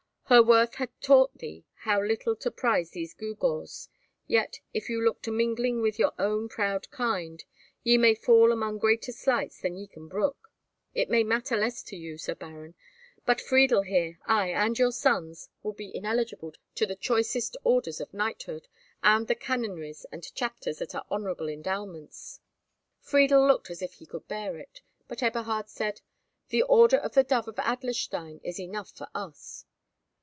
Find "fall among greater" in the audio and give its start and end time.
8.15-9.11